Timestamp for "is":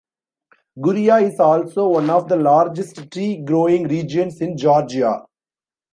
1.21-1.39